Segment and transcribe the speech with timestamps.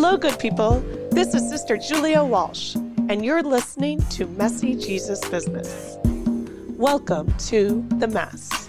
[0.00, 0.78] Hello, good people.
[1.10, 2.76] This is Sister Julia Walsh,
[3.08, 5.98] and you're listening to Messy Jesus Business.
[6.76, 8.68] Welcome to the Mess.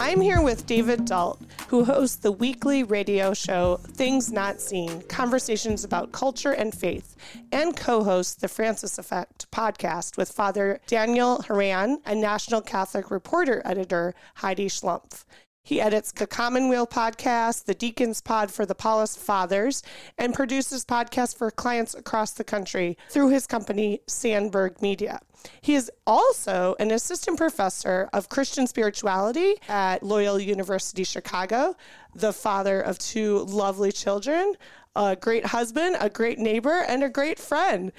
[0.00, 1.38] I'm here with David Dault,
[1.68, 7.14] who hosts the weekly radio show Things Not Seen Conversations about Culture and Faith,
[7.52, 13.60] and co hosts the Francis Effect podcast with Father Daniel Horan and National Catholic Reporter
[13.66, 15.26] editor Heidi Schlumpf.
[15.68, 19.82] He edits the Commonweal podcast, the Deacons Pod for the Paulist Fathers,
[20.16, 25.20] and produces podcasts for clients across the country through his company, Sandberg Media.
[25.60, 31.76] He is also an assistant professor of Christian spirituality at Loyola University Chicago,
[32.14, 34.54] the father of two lovely children,
[34.96, 37.92] a great husband, a great neighbor, and a great friend.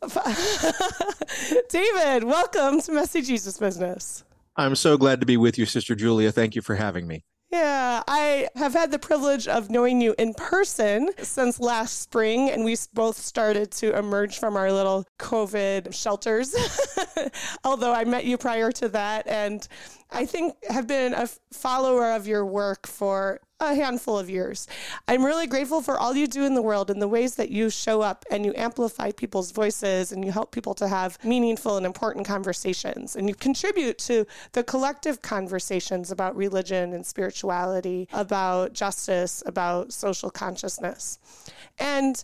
[1.68, 4.24] David, welcome to Messy Jesus Business.
[4.60, 6.30] I'm so glad to be with you, Sister Julia.
[6.30, 7.24] Thank you for having me.
[7.50, 12.62] Yeah, I have had the privilege of knowing you in person since last spring, and
[12.62, 16.54] we both started to emerge from our little COVID shelters.
[17.64, 19.66] Although I met you prior to that, and
[20.10, 24.66] I think have been a follower of your work for a handful of years.
[25.06, 27.70] I'm really grateful for all you do in the world and the ways that you
[27.70, 31.86] show up and you amplify people's voices and you help people to have meaningful and
[31.86, 33.16] important conversations.
[33.16, 40.30] And you contribute to the collective conversations about religion and spirituality, about justice, about social
[40.30, 41.18] consciousness.
[41.78, 42.22] And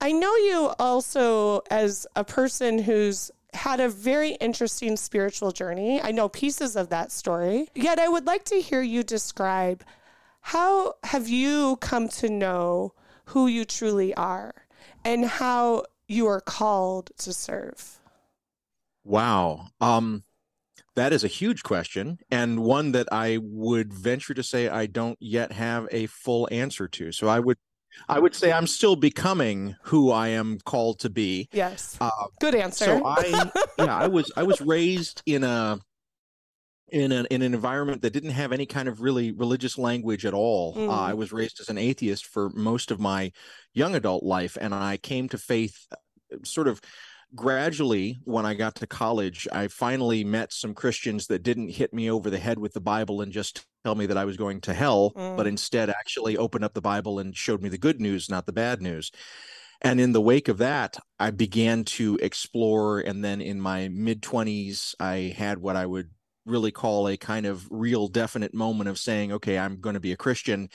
[0.00, 6.00] I know you also as a person who's had a very interesting spiritual journey.
[6.00, 7.68] I know pieces of that story.
[7.74, 9.84] Yet I would like to hear you describe
[10.42, 12.94] how have you come to know
[13.26, 14.66] who you truly are
[15.04, 18.00] and how you are called to serve?
[19.04, 19.68] Wow.
[19.80, 20.24] Um
[20.94, 25.16] that is a huge question and one that I would venture to say I don't
[25.20, 27.12] yet have a full answer to.
[27.12, 27.56] So I would
[28.08, 31.48] I would say I'm still becoming who I am called to be.
[31.52, 31.96] Yes.
[32.00, 32.84] Uh, Good answer.
[32.84, 35.78] So I yeah, I was I was raised in a
[36.92, 40.34] in an in an environment that didn't have any kind of really religious language at
[40.34, 40.76] all.
[40.76, 40.88] Mm.
[40.88, 43.32] Uh, I was raised as an atheist for most of my
[43.72, 46.80] young adult life, and I came to faith uh, sort of
[47.34, 49.48] gradually when I got to college.
[49.50, 53.22] I finally met some Christians that didn't hit me over the head with the Bible
[53.22, 55.34] and just tell me that I was going to hell, mm.
[55.36, 58.52] but instead actually opened up the Bible and showed me the good news, not the
[58.52, 59.10] bad news.
[59.80, 63.00] And in the wake of that, I began to explore.
[63.00, 66.10] And then in my mid 20s, I had what I would
[66.44, 70.12] really call a kind of real definite moment of saying, okay, I'm going to be
[70.12, 70.68] a Christian.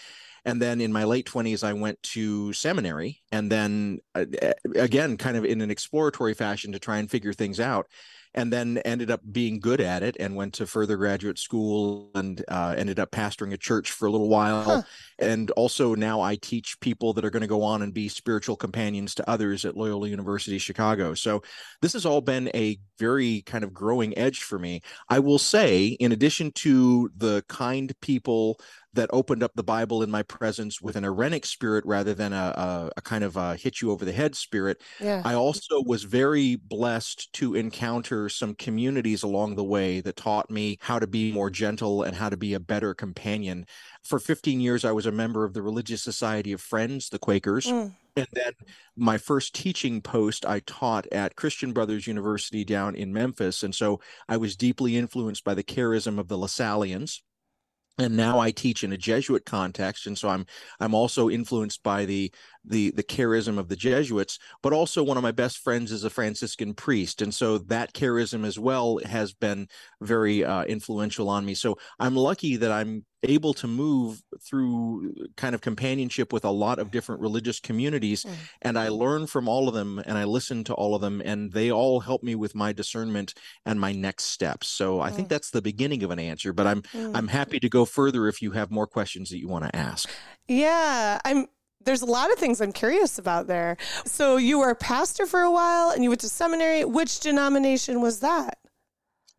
[0.46, 4.26] And then in my late 20s, I went to seminary and then uh,
[4.76, 7.88] again, kind of in an exploratory fashion to try and figure things out
[8.38, 12.46] and then ended up being good at it and went to further graduate school and
[12.48, 14.62] uh, ended up pastoring a church for a little while.
[14.62, 14.82] Huh.
[15.18, 18.56] And also now I teach people that are going to go on and be spiritual
[18.56, 21.16] companions to others at Loyola University Chicago.
[21.16, 21.42] So
[21.82, 24.82] this has all been a very kind of growing edge for me.
[25.10, 28.60] I will say, in addition to the kind people
[28.98, 32.36] that opened up the Bible in my presence with an Irenic spirit rather than a,
[32.36, 34.82] a, a kind of a hit you over the head spirit.
[35.00, 35.22] Yeah.
[35.24, 40.78] I also was very blessed to encounter some communities along the way that taught me
[40.82, 43.66] how to be more gentle and how to be a better companion.
[44.04, 47.68] For 15 years, I was a member of the Religious Society of Friends, the Quakers.
[47.68, 47.94] Mm.
[48.16, 48.54] And then
[48.96, 53.62] my first teaching post I taught at Christian Brothers University down in Memphis.
[53.62, 57.22] And so I was deeply influenced by the charism of the Lasallians
[57.98, 60.46] and now I teach in a Jesuit context, and so I'm
[60.80, 62.32] I'm also influenced by the
[62.68, 66.10] the the charism of the Jesuits, but also one of my best friends is a
[66.10, 69.68] Franciscan priest, and so that charism as well has been
[70.02, 71.54] very uh, influential on me.
[71.54, 76.78] So I'm lucky that I'm able to move through kind of companionship with a lot
[76.80, 78.32] of different religious communities mm.
[78.62, 81.52] and i learn from all of them and i listen to all of them and
[81.52, 83.34] they all help me with my discernment
[83.66, 85.30] and my next steps so i think mm.
[85.32, 87.12] that's the beginning of an answer but i'm mm.
[87.16, 90.10] i'm happy to go further if you have more questions that you want to ask
[90.48, 91.48] yeah i'm
[91.88, 93.78] there's a lot of things I'm curious about there.
[94.06, 96.86] So you were a pastor for a while and you went to seminary.
[96.86, 98.60] Which denomination was that?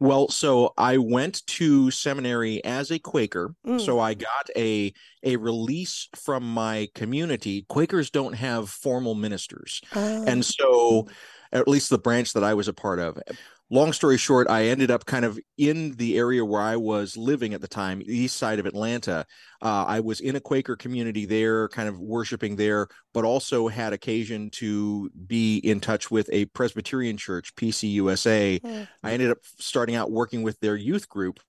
[0.00, 3.54] Well, so I went to seminary as a Quaker.
[3.66, 3.80] Mm.
[3.80, 4.92] So I got a
[5.22, 7.66] a release from my community.
[7.68, 9.80] Quakers don't have formal ministers.
[9.94, 10.24] Oh.
[10.26, 11.08] And so
[11.52, 13.18] at least the branch that I was a part of
[13.70, 17.54] long story short, I ended up kind of in the area where I was living
[17.54, 19.26] at the time, east side of Atlanta.
[19.60, 23.92] Uh, I was in a Quaker community there, kind of worshiping there, but also had
[23.92, 28.60] occasion to be in touch with a Presbyterian church, PCUSA.
[28.60, 28.88] Mm.
[29.02, 31.40] I ended up starting out working with their youth group.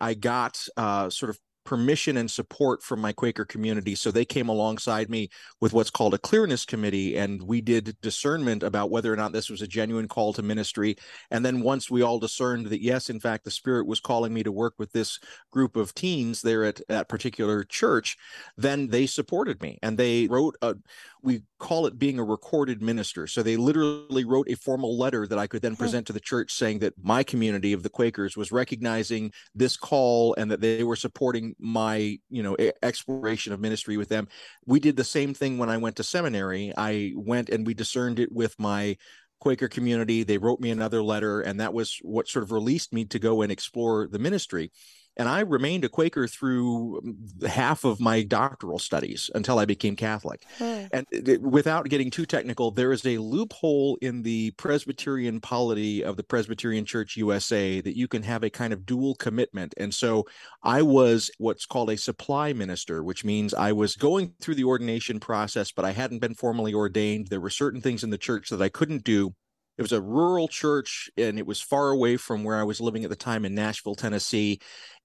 [0.00, 1.38] I got uh, sort of
[1.68, 3.94] permission and support from my Quaker community.
[3.94, 5.28] So they came alongside me
[5.60, 9.50] with what's called a clearness committee, and we did discernment about whether or not this
[9.50, 10.96] was a genuine call to ministry.
[11.30, 14.42] And then once we all discerned that, yes, in fact, the Spirit was calling me
[14.44, 15.18] to work with this
[15.50, 18.16] group of teens there at that particular church,
[18.56, 20.74] then they supported me and they wrote a
[21.22, 23.26] we call it being a recorded minister.
[23.26, 25.78] So they literally wrote a formal letter that I could then hmm.
[25.78, 30.34] present to the church saying that my community of the Quakers was recognizing this call
[30.34, 34.28] and that they were supporting my, you know, exploration of ministry with them.
[34.66, 36.72] We did the same thing when I went to seminary.
[36.76, 38.96] I went and we discerned it with my
[39.40, 40.24] Quaker community.
[40.24, 43.42] They wrote me another letter, and that was what sort of released me to go
[43.42, 44.72] and explore the ministry.
[45.18, 49.96] And I remained a Quaker through um, half of my doctoral studies until I became
[49.96, 50.44] Catholic.
[50.58, 50.84] Hmm.
[50.92, 56.16] And it, without getting too technical, there is a loophole in the Presbyterian polity of
[56.16, 59.74] the Presbyterian Church USA that you can have a kind of dual commitment.
[59.76, 60.26] And so
[60.62, 65.18] I was what's called a supply minister, which means I was going through the ordination
[65.18, 67.28] process, but I hadn't been formally ordained.
[67.28, 69.34] There were certain things in the church that I couldn't do
[69.78, 73.04] it was a rural church and it was far away from where I was living
[73.04, 74.60] at the time in Nashville, Tennessee.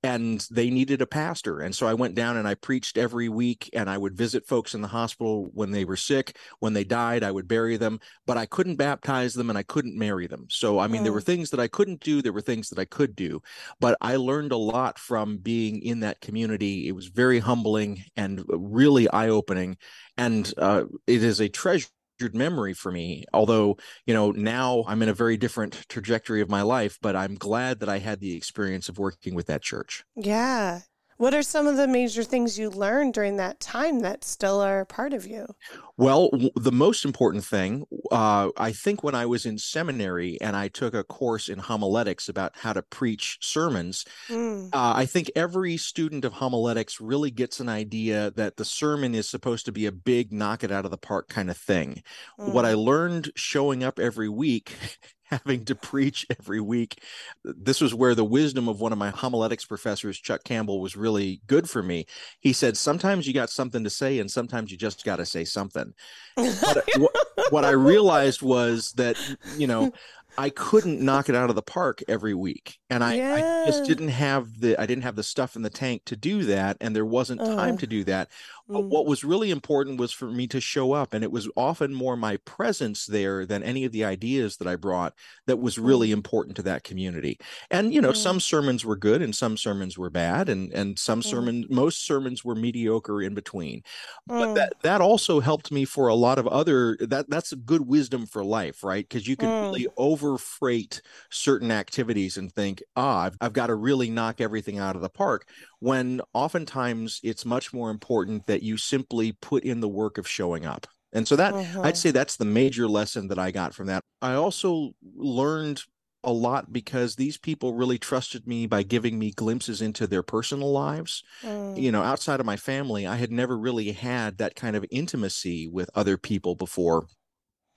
[0.06, 1.62] And they needed a pastor.
[1.62, 4.74] And so I went down and I preached every week and I would visit folks
[4.74, 6.38] in the hospital when they were sick.
[6.60, 9.98] When they died, I would bury them, but I couldn't baptize them and I couldn't
[9.98, 10.48] marry them.
[10.50, 11.04] So, I mean, mm.
[11.06, 11.26] there were mm.
[11.26, 13.42] things that I couldn't do, there were things that I could do,
[13.80, 16.90] but I learned a lot from being in that community.
[16.90, 19.78] It was very humbling and really eye opening.
[20.18, 21.88] And uh, it is a treasure
[22.34, 23.76] memory for me although
[24.06, 27.80] you know now i'm in a very different trajectory of my life but i'm glad
[27.80, 30.04] that i had the experience of working with that church.
[30.16, 30.82] Yeah
[31.24, 34.84] what are some of the major things you learned during that time that still are
[34.84, 35.48] part of you?
[35.96, 40.68] Well, the most important thing, uh, I think, when I was in seminary and I
[40.68, 44.66] took a course in homiletics about how to preach sermons, mm.
[44.74, 49.30] uh, I think every student of homiletics really gets an idea that the sermon is
[49.30, 52.04] supposed to be a big knock it out of the park kind of thing.
[52.38, 52.52] Mm.
[52.52, 52.84] What I mm.
[52.84, 54.76] learned showing up every week
[55.34, 57.02] having to preach every week.
[57.44, 61.42] This was where the wisdom of one of my homiletics professors, Chuck Campbell, was really
[61.48, 62.06] good for me.
[62.40, 65.46] He said, Sometimes you got something to say, and sometimes you just got to say
[65.46, 65.94] something.
[66.36, 67.16] what,
[67.50, 69.18] what I realized was that,
[69.58, 69.92] you know,
[70.38, 72.80] I couldn't knock it out of the park every week.
[72.90, 73.64] And I, yeah.
[73.64, 76.44] I, just didn't have the I didn't have the stuff in the tank to do
[76.46, 76.78] that.
[76.82, 77.78] And there wasn't time uh.
[77.78, 78.30] to do that.
[78.74, 78.90] But mm.
[78.90, 81.14] what was really important was for me to show up.
[81.14, 84.76] And it was often more my presence there than any of the ideas that I
[84.76, 85.14] brought
[85.48, 86.14] that was really mm.
[86.14, 87.40] important to that community.
[87.72, 91.22] And you know, some sermons were good and some sermons were bad, and and some
[91.22, 93.84] sermons most sermons were mediocre in between.
[94.28, 97.88] But that that also helped me for a lot of other that that's a good
[97.88, 99.08] wisdom for life, right?
[99.08, 103.76] Because you can really over freight certain activities and think, ah, I've, I've got to
[103.76, 105.48] really knock everything out of the park.
[105.80, 110.66] When oftentimes it's much more important that you simply put in the work of showing
[110.66, 110.88] up.
[111.12, 111.82] And so that uh-huh.
[111.84, 114.02] I'd say that's the major lesson that I got from that.
[114.22, 115.84] I also learned
[116.24, 120.72] a lot because these people really trusted me by giving me glimpses into their personal
[120.72, 121.22] lives.
[121.44, 121.80] Mm.
[121.80, 125.68] You know, outside of my family, I had never really had that kind of intimacy
[125.68, 127.08] with other people before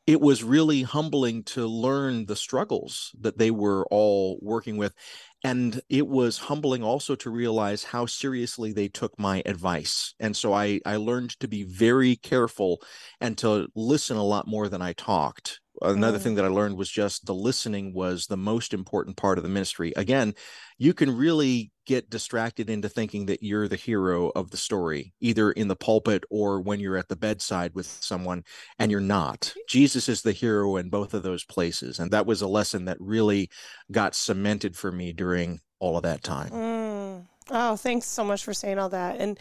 [0.07, 4.95] it was really humbling to learn the struggles that they were all working with.
[5.43, 10.15] And it was humbling also to realize how seriously they took my advice.
[10.21, 12.81] And so I, I learned to be very careful
[13.21, 16.23] and to listen a lot more than I talked another mm.
[16.23, 19.51] thing that I learned was just the listening was the most important part of the
[19.51, 19.93] ministry.
[19.97, 20.35] Again,
[20.79, 25.53] you can really get distracted into thinking that you're the hero of the story, either
[25.53, 28.43] in the pulpit or when you're at the bedside with someone,
[28.79, 29.55] and you're not.
[29.69, 31.99] Jesus is the hero in both of those places.
[31.99, 33.49] And that was a lesson that really
[33.91, 36.51] got cemented for me during all of that time.
[36.51, 37.27] Mm.
[37.51, 39.21] Oh, thanks so much for saying all that.
[39.21, 39.39] And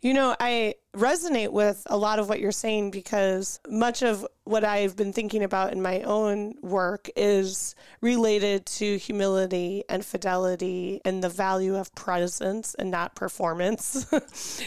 [0.00, 4.64] you know, I resonate with a lot of what you're saying because much of what
[4.64, 11.22] I've been thinking about in my own work is related to humility and fidelity and
[11.22, 14.06] the value of presence and not performance,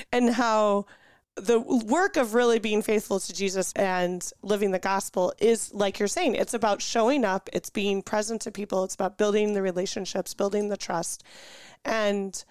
[0.12, 0.86] and how
[1.36, 6.08] the work of really being faithful to Jesus and living the gospel is like you're
[6.08, 10.34] saying, it's about showing up, it's being present to people, it's about building the relationships,
[10.34, 11.24] building the trust.
[11.86, 12.44] And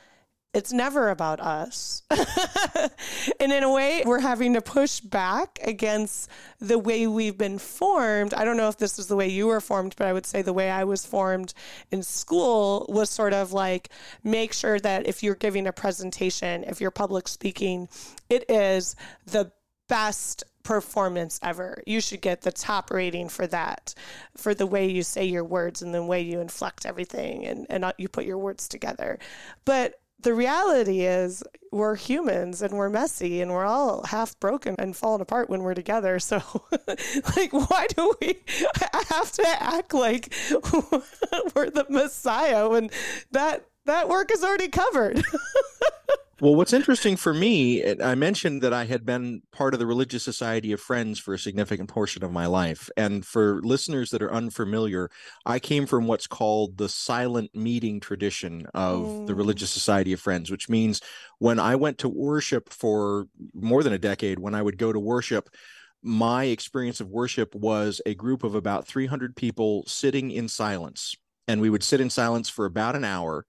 [0.58, 2.02] it's never about us.
[2.10, 8.34] and in a way, we're having to push back against the way we've been formed.
[8.34, 10.42] I don't know if this is the way you were formed, but I would say
[10.42, 11.54] the way I was formed
[11.92, 13.90] in school was sort of like
[14.24, 17.88] make sure that if you're giving a presentation, if you're public speaking,
[18.28, 18.96] it is
[19.26, 19.52] the
[19.88, 21.84] best performance ever.
[21.86, 23.94] You should get the top rating for that,
[24.36, 27.84] for the way you say your words and the way you inflect everything and, and
[27.84, 29.20] uh, you put your words together.
[29.64, 34.96] But the reality is we're humans and we're messy and we're all half broken and
[34.96, 36.18] falling apart when we're together.
[36.18, 36.42] So,
[37.36, 38.38] like, why do we
[39.10, 40.34] have to act like
[41.54, 42.90] we're the Messiah when
[43.32, 45.24] that that work is already covered?
[46.40, 50.22] Well, what's interesting for me, I mentioned that I had been part of the Religious
[50.22, 52.88] Society of Friends for a significant portion of my life.
[52.96, 55.10] And for listeners that are unfamiliar,
[55.44, 59.26] I came from what's called the silent meeting tradition of mm.
[59.26, 61.00] the Religious Society of Friends, which means
[61.40, 65.00] when I went to worship for more than a decade, when I would go to
[65.00, 65.50] worship,
[66.04, 71.16] my experience of worship was a group of about 300 people sitting in silence.
[71.48, 73.44] And we would sit in silence for about an hour.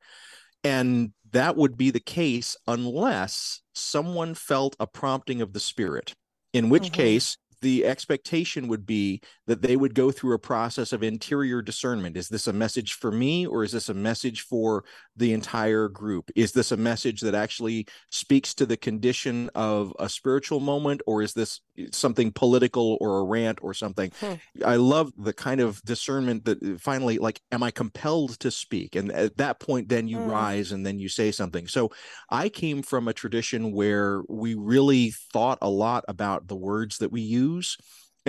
[0.64, 6.14] And that would be the case unless someone felt a prompting of the spirit,
[6.54, 6.94] in which mm-hmm.
[6.94, 12.16] case the expectation would be that they would go through a process of interior discernment.
[12.16, 16.32] Is this a message for me or is this a message for the entire group?
[16.36, 21.22] Is this a message that actually speaks to the condition of a spiritual moment or
[21.22, 21.60] is this
[21.92, 24.12] something political or a rant or something?
[24.20, 24.34] Hmm.
[24.66, 28.96] I love the kind of discernment that uh, finally, like, am I compelled to speak?
[28.96, 30.30] And at that point, then you hmm.
[30.30, 31.68] rise and then you say something.
[31.68, 31.92] So
[32.30, 37.12] I came from a tradition where we really thought a lot about the words that
[37.12, 37.78] we use use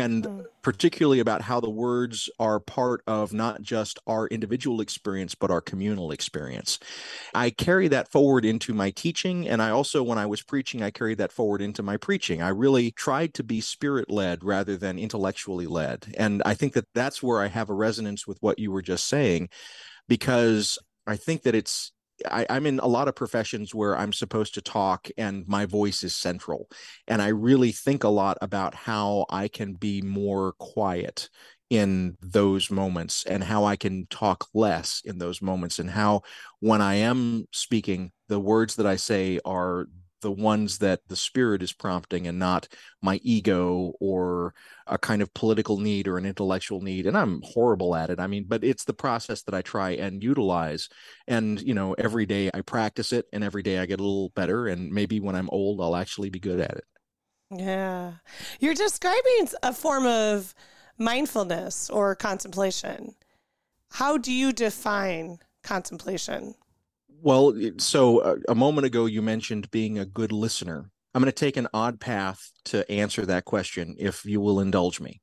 [0.00, 0.44] and mm.
[0.62, 5.60] particularly about how the words are part of not just our individual experience but our
[5.60, 6.78] communal experience
[7.34, 10.90] i carry that forward into my teaching and i also when i was preaching i
[10.90, 14.98] carried that forward into my preaching i really tried to be spirit led rather than
[14.98, 18.72] intellectually led and i think that that's where i have a resonance with what you
[18.72, 19.48] were just saying
[20.08, 21.92] because i think that it's
[22.28, 26.02] I, am in a lot of professions where I'm supposed to talk and my voice
[26.02, 26.68] is central.
[27.06, 31.28] And I really think a lot about how I can be more quiet
[31.70, 36.22] in those moments and how I can talk less in those moments and how
[36.58, 39.86] when I am speaking, the words that I say are
[40.20, 42.68] the ones that the spirit is prompting and not
[43.02, 44.54] my ego or
[44.86, 47.06] a kind of political need or an intellectual need.
[47.06, 48.20] And i'm horrible at it.
[48.20, 50.88] I mean but it's the process that i try and utilize.
[51.26, 54.30] And you know every day i practice it and every day i get a little
[54.30, 54.66] better.
[54.66, 56.84] And maybe when i'm old i'll actually be good at it.
[57.50, 58.14] Yeah.
[58.60, 60.54] You're describing a form of
[60.98, 63.14] mindfulness or contemplation.
[63.92, 66.54] How do you define contemplation
[67.22, 70.90] well, so a, uh, a moment ago you mentioned being a good listener.
[71.14, 75.00] I'm going to take an odd path to answer that question, if you will indulge
[75.00, 75.20] me.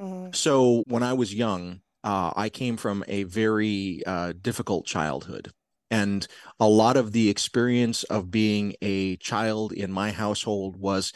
[0.00, 0.32] Mm-hmm.
[0.32, 5.50] So, when I was young, uh, I came from a very uh, difficult childhood.
[5.90, 6.26] And
[6.58, 11.12] a lot of the experience of being a child in my household was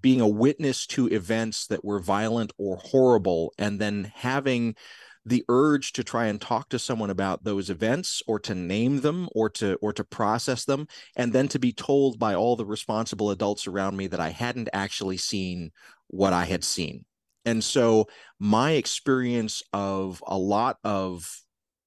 [0.00, 4.76] being a witness to events that were violent or horrible, and then having
[5.24, 9.28] the urge to try and talk to someone about those events or to name them
[9.32, 10.86] or to or to process them
[11.16, 14.70] and then to be told by all the responsible adults around me that I hadn't
[14.72, 15.70] actually seen
[16.08, 17.04] what I had seen.
[17.44, 18.06] And so
[18.38, 21.30] my experience of a lot of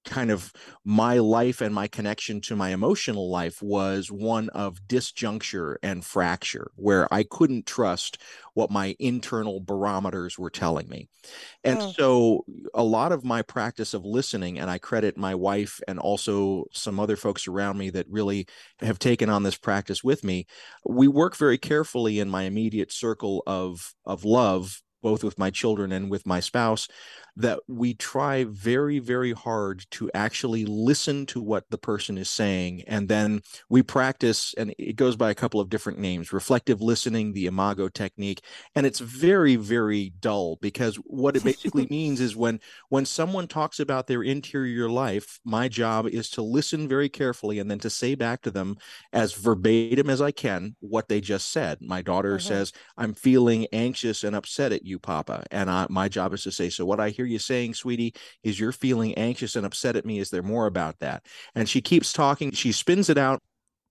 [0.06, 0.52] kind of
[0.86, 6.72] my life and my connection to my emotional life was one of disjuncture and fracture,
[6.76, 8.18] where I couldn't trust
[8.54, 11.10] what my internal barometers were telling me.
[11.64, 11.92] And oh.
[11.92, 16.66] so a lot of my practice of listening, and I credit my wife and also
[16.72, 18.48] some other folks around me that really
[18.82, 20.46] have taken on this practice with me,
[20.86, 25.92] we work very carefully in my immediate circle of of love both with my children
[25.92, 26.88] and with my spouse
[27.36, 32.84] that we try very very hard to actually listen to what the person is saying
[32.88, 37.34] and then we practice and it goes by a couple of different names reflective listening
[37.34, 38.42] the imago technique
[38.76, 42.60] and it's very very dull because what it basically means is when
[42.90, 47.70] when someone talks about their interior life my job is to listen very carefully and
[47.70, 48.78] then to say back to them
[49.12, 52.48] as verbatim as i can what they just said my daughter mm-hmm.
[52.48, 56.52] says i'm feeling anxious and upset at you papa and I, my job is to
[56.52, 58.14] say so what i hear hear you saying, sweetie,
[58.44, 60.20] is you're feeling anxious and upset at me.
[60.20, 61.26] Is there more about that?
[61.56, 62.52] And she keeps talking.
[62.52, 63.42] She spins it out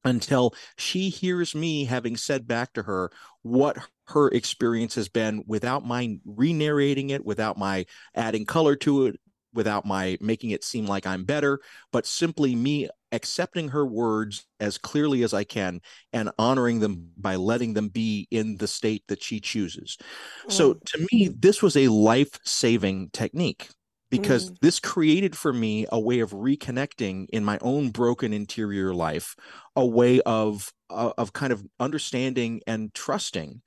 [0.04, 3.10] until she hears me having said back to her
[3.42, 9.20] what her experience has been without my re-narrating it, without my adding color to it,
[9.54, 11.60] without my making it seem like I'm better,
[11.92, 15.80] but simply me accepting her words as clearly as I can
[16.12, 19.98] and honoring them by letting them be in the state that she chooses.
[20.46, 20.52] Mm.
[20.52, 23.68] So to me, this was a life saving technique
[24.10, 24.58] because mm.
[24.60, 29.36] this created for me a way of reconnecting in my own broken interior life,
[29.76, 33.62] a way of uh, of kind of understanding and trusting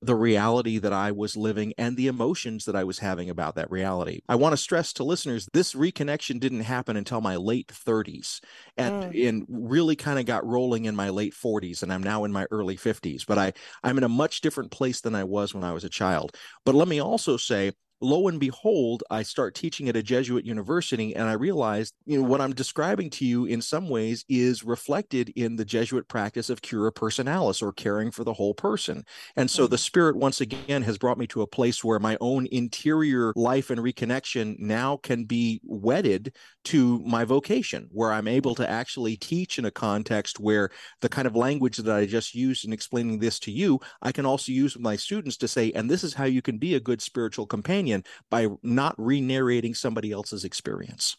[0.00, 3.70] the reality that I was living and the emotions that I was having about that
[3.70, 4.20] reality.
[4.28, 8.40] I want to stress to listeners this reconnection didn't happen until my late 30s
[8.76, 9.28] and, mm.
[9.28, 12.46] and really kind of got rolling in my late 40s and I'm now in my
[12.50, 13.52] early 50s but I
[13.82, 16.36] I'm in a much different place than I was when I was a child.
[16.64, 21.16] But let me also say lo and behold, I start teaching at a Jesuit university,
[21.16, 25.30] and I realized, you know, what I'm describing to you in some ways is reflected
[25.36, 29.04] in the Jesuit practice of cura personalis or caring for the whole person.
[29.36, 29.70] And so mm-hmm.
[29.70, 33.70] the Spirit, once again, has brought me to a place where my own interior life
[33.70, 39.58] and reconnection now can be wedded to my vocation, where I'm able to actually teach
[39.58, 43.38] in a context where the kind of language that I just used in explaining this
[43.40, 46.24] to you, I can also use with my students to say, and this is how
[46.24, 51.16] you can be a good spiritual companion opinion by not re narrating somebody else's experience.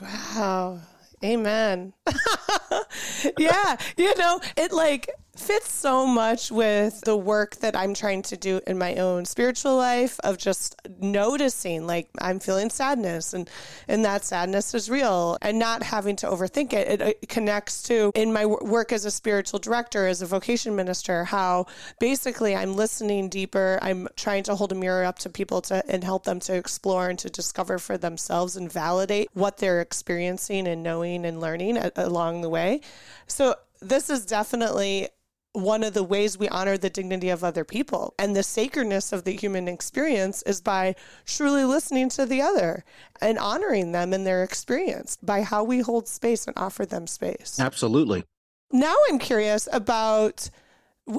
[0.00, 0.80] Wow.
[1.24, 1.94] Amen.
[3.38, 3.76] yeah.
[3.96, 8.60] You know, it like fits so much with the work that I'm trying to do
[8.66, 13.48] in my own spiritual life of just noticing like I'm feeling sadness and
[13.88, 16.88] and that sadness is real and not having to overthink it.
[16.88, 21.24] It, it connects to in my work as a spiritual director as a vocation minister
[21.24, 21.66] how
[22.00, 23.78] basically I'm listening deeper.
[23.82, 27.08] I'm trying to hold a mirror up to people to and help them to explore
[27.08, 32.40] and to discover for themselves and validate what they're experiencing and knowing and learning along
[32.40, 32.80] the way.
[33.26, 35.08] So this is definitely
[35.56, 39.24] one of the ways we honor the dignity of other people and the sacredness of
[39.24, 40.94] the human experience is by
[41.24, 42.84] truly listening to the other
[43.22, 47.58] and honoring them in their experience by how we hold space and offer them space.
[47.58, 48.24] Absolutely.
[48.70, 50.50] Now I'm curious about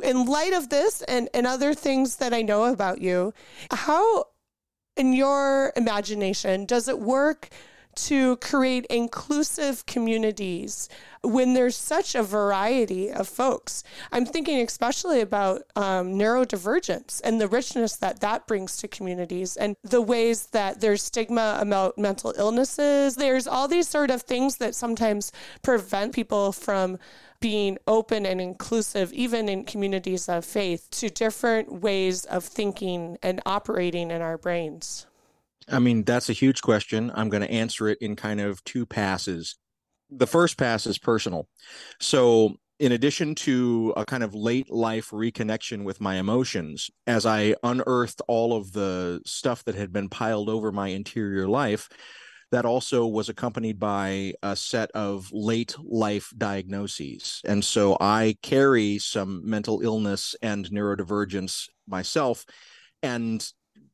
[0.04, 3.34] in light of this and, and other things that I know about you,
[3.72, 4.26] how
[4.96, 7.50] in your imagination does it work
[7.98, 10.88] to create inclusive communities
[11.24, 13.84] when there's such a variety of folks.
[14.12, 19.76] I'm thinking especially about um, neurodivergence and the richness that that brings to communities and
[19.84, 23.16] the ways that there's stigma about mental illnesses.
[23.16, 25.32] There's all these sort of things that sometimes
[25.64, 27.00] prevent people from
[27.40, 33.42] being open and inclusive, even in communities of faith, to different ways of thinking and
[33.46, 35.08] operating in our brains.
[35.70, 37.12] I mean, that's a huge question.
[37.14, 39.58] I'm going to answer it in kind of two passes.
[40.10, 41.48] The first pass is personal.
[42.00, 47.56] So, in addition to a kind of late life reconnection with my emotions, as I
[47.64, 51.90] unearthed all of the stuff that had been piled over my interior life,
[52.52, 57.42] that also was accompanied by a set of late life diagnoses.
[57.46, 62.46] And so I carry some mental illness and neurodivergence myself.
[63.04, 63.46] And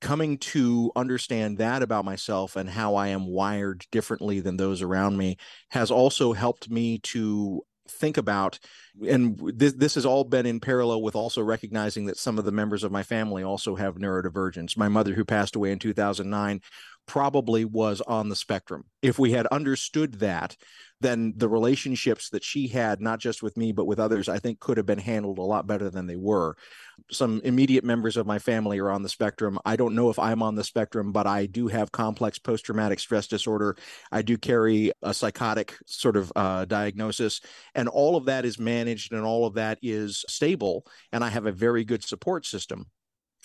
[0.02, 5.18] coming to understand that about myself and how I am wired differently than those around
[5.18, 5.38] me
[5.70, 8.60] has also helped me to think about
[9.08, 12.52] and this this has all been in parallel with also recognizing that some of the
[12.52, 14.78] members of my family also have neurodivergence.
[14.78, 16.62] My mother who passed away in 2009
[17.06, 18.86] probably was on the spectrum.
[19.02, 20.56] If we had understood that,
[21.02, 24.60] then the relationships that she had, not just with me, but with others, I think
[24.60, 26.56] could have been handled a lot better than they were.
[27.12, 29.60] Some immediate members of my family are on the spectrum.
[29.66, 33.00] I don't know if I'm on the spectrum, but I do have complex post traumatic
[33.00, 33.76] stress disorder.
[34.12, 37.42] I do carry a psychotic sort of uh, diagnosis,
[37.76, 40.86] and all of that is managed and all of that is stable.
[41.12, 42.88] And I have a very good support system.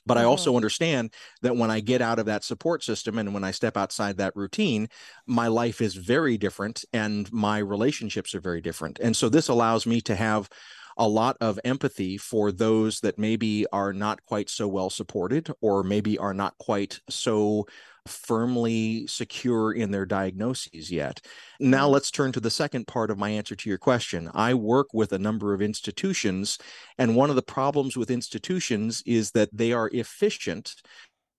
[0.07, 0.57] But I also mm-hmm.
[0.57, 4.17] understand that when I get out of that support system and when I step outside
[4.17, 4.89] that routine,
[5.27, 8.99] my life is very different and my relationships are very different.
[9.01, 10.49] And so this allows me to have
[10.99, 15.85] a lot of empathy for those that maybe are not quite so well supported or
[15.85, 17.67] maybe are not quite so
[18.11, 21.21] firmly secure in their diagnoses yet.
[21.61, 21.95] Now, mm-hmm.
[21.95, 24.31] let's turn to the second part of my answer to your question.
[24.35, 26.59] I work with a number of institutions,
[26.99, 30.75] and one of the problems with institutions is that they are efficient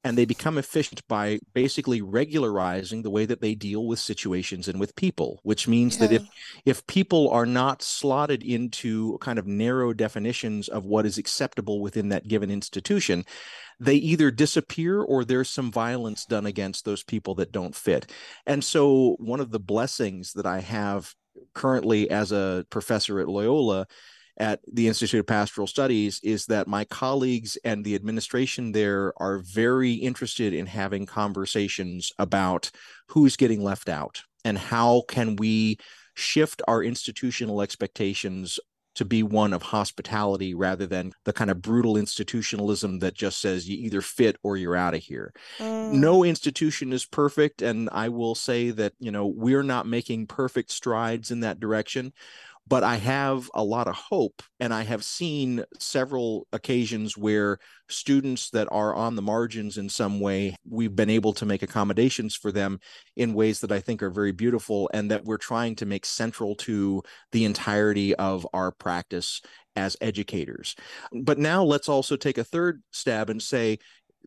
[0.03, 4.79] and they become efficient by basically regularizing the way that they deal with situations and
[4.79, 6.07] with people which means yeah.
[6.07, 6.27] that if
[6.65, 12.09] if people are not slotted into kind of narrow definitions of what is acceptable within
[12.09, 13.25] that given institution
[13.79, 18.11] they either disappear or there's some violence done against those people that don't fit
[18.45, 21.13] and so one of the blessings that i have
[21.53, 23.85] currently as a professor at loyola
[24.39, 29.39] at the Institute of Pastoral Studies is that my colleagues and the administration there are
[29.39, 32.71] very interested in having conversations about
[33.09, 35.77] who's getting left out and how can we
[36.15, 38.59] shift our institutional expectations
[38.95, 43.69] to be one of hospitality rather than the kind of brutal institutionalism that just says
[43.69, 45.31] you either fit or you're out of here.
[45.59, 45.93] Mm.
[45.93, 50.71] No institution is perfect and I will say that, you know, we're not making perfect
[50.71, 52.11] strides in that direction,
[52.67, 54.43] but I have a lot of hope.
[54.59, 57.57] And I have seen several occasions where
[57.89, 62.35] students that are on the margins in some way, we've been able to make accommodations
[62.35, 62.79] for them
[63.15, 66.55] in ways that I think are very beautiful and that we're trying to make central
[66.57, 69.41] to the entirety of our practice
[69.75, 70.75] as educators.
[71.11, 73.79] But now let's also take a third stab and say,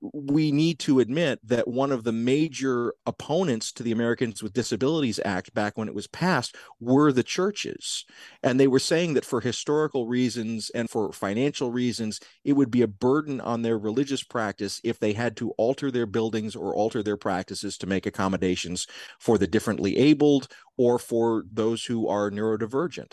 [0.02, 5.20] we need to admit that one of the major opponents to the Americans with Disabilities
[5.24, 8.04] Act back when it was passed were the churches.
[8.42, 12.82] And they were saying that for historical reasons and for financial reasons, it would be
[12.82, 17.02] a burden on their religious practice if they had to alter their buildings or alter
[17.02, 18.88] their practices to make accommodations
[19.20, 23.12] for the differently abled or for those who are neurodivergent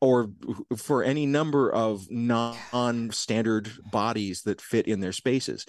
[0.00, 0.30] or
[0.76, 5.66] for any number of non-standard bodies that fit in their spaces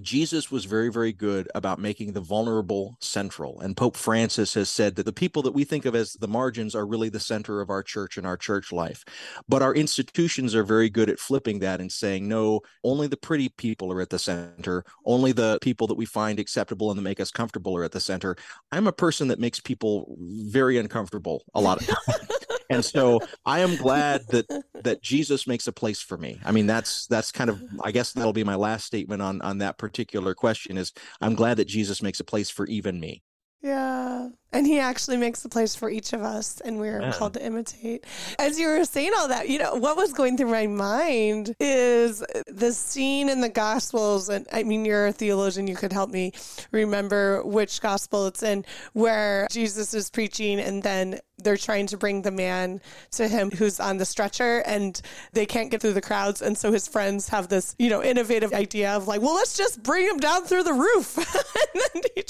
[0.00, 3.60] Jesus was very, very good about making the vulnerable central.
[3.60, 6.74] And Pope Francis has said that the people that we think of as the margins
[6.74, 9.04] are really the center of our church and our church life.
[9.48, 13.50] But our institutions are very good at flipping that and saying, no, only the pretty
[13.50, 14.84] people are at the center.
[15.04, 18.00] Only the people that we find acceptable and that make us comfortable are at the
[18.00, 18.36] center.
[18.70, 23.60] I'm a person that makes people very uncomfortable a lot of times and so I
[23.60, 24.46] am glad that
[24.82, 26.40] that Jesus makes a place for me.
[26.44, 29.58] I mean, that's that's kind of I guess that'll be my last statement on on
[29.58, 30.78] that particular question.
[30.78, 33.22] Is I'm glad that Jesus makes a place for even me.
[33.62, 34.28] Yeah.
[34.54, 37.12] And he actually makes a place for each of us, and we're yeah.
[37.12, 38.04] called to imitate.
[38.38, 42.22] As you were saying all that, you know, what was going through my mind is
[42.48, 44.28] the scene in the Gospels.
[44.28, 46.32] And I mean, you're a theologian, you could help me
[46.70, 52.22] remember which Gospel it's in, where Jesus is preaching, and then they're trying to bring
[52.22, 55.00] the man to him who's on the stretcher and
[55.32, 58.52] they can't get through the crowds and so his friends have this you know innovative
[58.52, 61.16] idea of like well let's just bring him down through the roof
[61.74, 62.22] and then he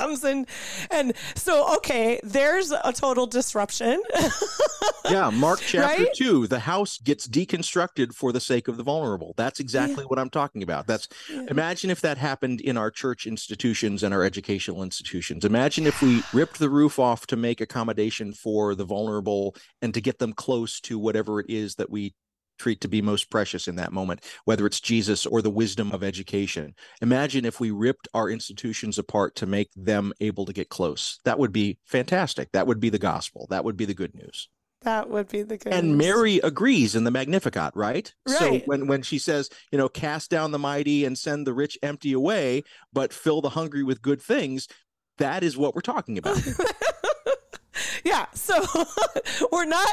[0.00, 0.46] comes in
[0.90, 4.02] and so okay, there's a total disruption.
[5.10, 6.14] yeah, Mark chapter right?
[6.14, 9.34] 2, the house gets deconstructed for the sake of the vulnerable.
[9.36, 10.08] That's exactly yeah.
[10.08, 10.86] what I'm talking about.
[10.86, 11.46] That's yeah.
[11.48, 15.44] imagine if that happened in our church institutions and our educational institutions.
[15.44, 20.00] Imagine if we ripped the roof off to make accommodation for the vulnerable and to
[20.00, 22.14] get them close to whatever it is that we
[22.60, 26.04] treat to be most precious in that moment, whether it's Jesus or the wisdom of
[26.04, 26.74] education.
[27.00, 31.18] Imagine if we ripped our institutions apart to make them able to get close.
[31.24, 32.52] That would be fantastic.
[32.52, 33.46] That would be the gospel.
[33.48, 34.48] That would be the good news.
[34.82, 35.72] That would be the good.
[35.72, 38.12] And Mary agrees in the Magnificat, right?
[38.26, 38.38] Right.
[38.38, 41.78] So when when she says, you know, cast down the mighty and send the rich
[41.82, 44.68] empty away, but fill the hungry with good things,
[45.18, 46.38] that is what we're talking about.
[48.04, 48.26] yeah.
[48.34, 48.64] So
[49.52, 49.92] we're not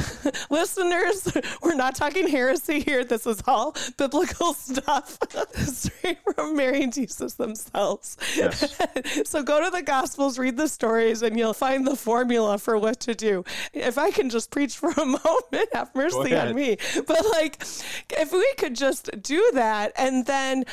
[0.50, 1.36] listeners.
[1.62, 3.04] We're not talking heresy here.
[3.04, 5.18] This is all biblical stuff
[5.54, 8.16] straight from Mary and Jesus themselves.
[8.36, 8.80] Yes.
[9.24, 13.00] so go to the Gospels, read the stories, and you'll find the formula for what
[13.00, 13.44] to do.
[13.72, 16.76] If I can just preach for a moment, have mercy on me.
[17.06, 17.62] But like,
[18.10, 20.64] if we could just do that, and then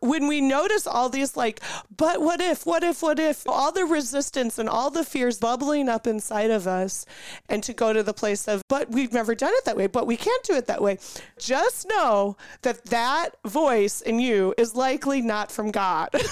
[0.00, 1.60] when we notice all these, like,
[1.96, 5.88] but what if, what if, what if, all the resistance and all the fears bubbling
[5.88, 7.04] up inside of us
[7.48, 10.06] and to go to the place of, but we've never done it that way, but
[10.06, 10.98] we can't do it that way.
[11.38, 16.10] Just know that that voice in you is likely not from God.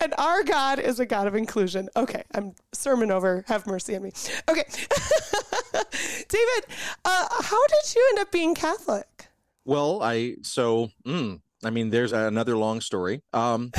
[0.00, 1.88] and our God is a God of inclusion.
[1.96, 3.44] Okay, I'm sermon over.
[3.48, 4.12] Have mercy on me.
[4.48, 4.64] Okay.
[6.28, 6.64] David,
[7.04, 9.28] uh, how did you end up being Catholic?
[9.64, 13.22] Well, I, so, mm, I mean, there's another long story.
[13.32, 13.72] Um,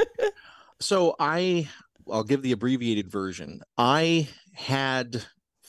[0.80, 1.68] so I
[2.10, 3.60] I'll give the abbreviated version.
[3.76, 5.22] I had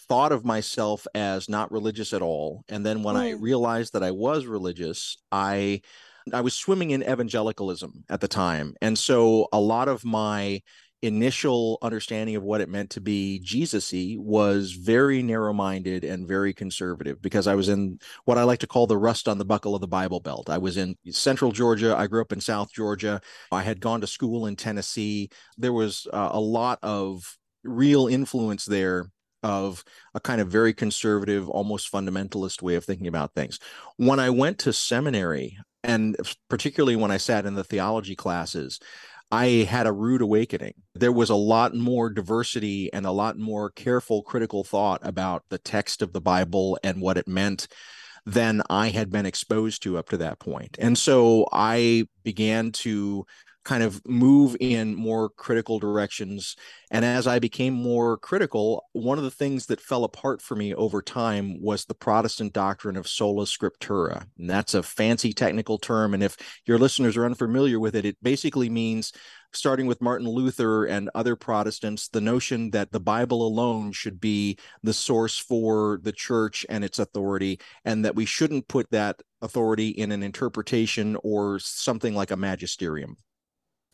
[0.07, 3.19] thought of myself as not religious at all, and then when mm.
[3.19, 5.81] I realized that I was religious, I
[6.33, 10.61] I was swimming in evangelicalism at the time, and so a lot of my
[11.01, 16.53] initial understanding of what it meant to be Jesusy was very narrow minded and very
[16.53, 19.75] conservative because I was in what I like to call the rust on the buckle
[19.75, 20.49] of the Bible Belt.
[20.49, 21.95] I was in central Georgia.
[21.97, 23.21] I grew up in South Georgia.
[23.51, 25.29] I had gone to school in Tennessee.
[25.57, 29.09] There was uh, a lot of real influence there
[29.41, 29.83] of
[30.13, 33.59] a kind of very conservative, almost fundamentalist way of thinking about things.
[33.95, 36.17] When I went to seminary, and
[36.49, 38.81] particularly when I sat in the theology classes,
[39.31, 40.73] I had a rude awakening.
[40.95, 45.59] There was a lot more diversity and a lot more careful critical thought about the
[45.59, 47.67] text of the Bible and what it meant
[48.25, 50.77] than I had been exposed to up to that point.
[50.79, 53.25] And so I began to
[53.69, 56.55] kind of move in more critical directions.
[56.89, 60.73] And as I became more critical, one of the things that fell apart for me
[60.73, 64.25] over time was the Protestant doctrine of sola scriptura.
[64.39, 66.15] And that's a fancy technical term.
[66.15, 69.11] And if your listeners are unfamiliar with it, it basically means
[69.53, 74.57] starting with Martin Luther and other Protestants, the notion that the Bible alone should be
[74.81, 79.89] the source for the church and its authority, and that we shouldn't put that authority
[79.89, 83.15] in an interpretation or something like a magisterium.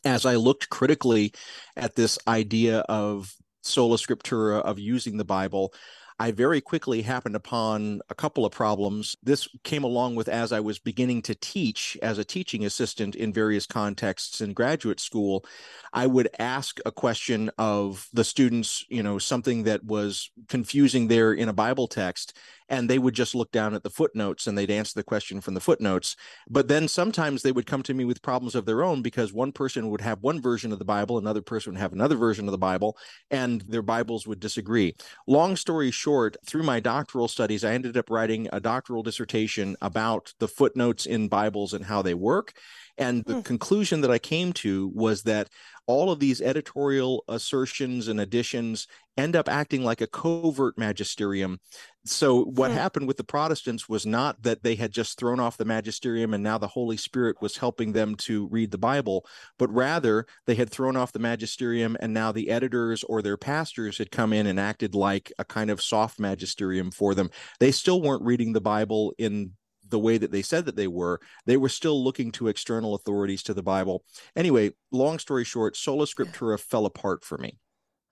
[0.06, 1.32] As I looked critically
[1.76, 5.74] at this idea of sola scriptura, of using the Bible,
[6.20, 9.16] I very quickly happened upon a couple of problems.
[9.22, 13.32] This came along with as I was beginning to teach as a teaching assistant in
[13.32, 15.44] various contexts in graduate school.
[15.92, 21.32] I would ask a question of the students, you know, something that was confusing there
[21.32, 22.32] in a Bible text
[22.68, 25.54] and they would just look down at the footnotes and they'd answer the question from
[25.54, 26.16] the footnotes.
[26.48, 29.52] But then sometimes they would come to me with problems of their own because one
[29.52, 32.52] person would have one version of the Bible, another person would have another version of
[32.52, 32.96] the Bible,
[33.30, 34.94] and their Bibles would disagree.
[35.26, 40.32] Long story short, through my doctoral studies, I ended up writing a doctoral dissertation about
[40.38, 42.54] the footnotes in Bibles and how they work.
[42.98, 43.44] And the mm.
[43.44, 45.48] conclusion that I came to was that
[45.86, 51.60] all of these editorial assertions and additions end up acting like a covert magisterium.
[52.04, 52.76] So, what hmm.
[52.76, 56.42] happened with the Protestants was not that they had just thrown off the magisterium and
[56.42, 59.26] now the Holy Spirit was helping them to read the Bible,
[59.58, 63.98] but rather they had thrown off the magisterium and now the editors or their pastors
[63.98, 67.30] had come in and acted like a kind of soft magisterium for them.
[67.58, 69.52] They still weren't reading the Bible in
[69.88, 73.42] the way that they said that they were, they were still looking to external authorities
[73.44, 74.04] to the Bible.
[74.34, 77.58] Anyway, long story short, sola scriptura fell apart for me.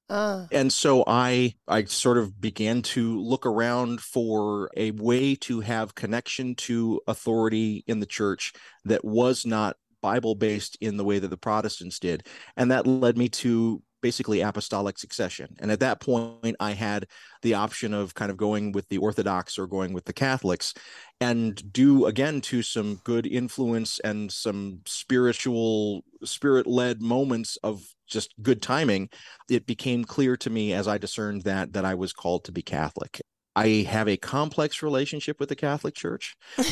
[0.08, 0.46] Uh.
[0.52, 5.94] And so I I sort of began to look around for a way to have
[5.94, 8.52] connection to authority in the church
[8.84, 12.26] that was not Bible based in the way that the Protestants did.
[12.58, 15.48] And that led me to basically apostolic succession.
[15.60, 17.06] And at that point, I had
[17.40, 20.74] the option of kind of going with the Orthodox or going with the Catholics
[21.22, 28.34] and due again to some good influence and some spiritual, spirit led moments of just
[28.42, 29.08] good timing,
[29.48, 32.60] it became clear to me as I discerned that that I was called to be
[32.60, 33.22] Catholic.
[33.56, 36.36] I have a complex relationship with the Catholic Church.